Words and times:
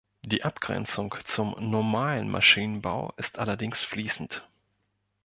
Die 0.23 0.43
Abgrenzung 0.43 1.13
zum 1.25 1.53
‚normalen‘ 1.59 2.27
Maschinenbau 2.27 3.13
ist 3.17 3.37
allerdings 3.37 3.83
fließend. 3.83 4.43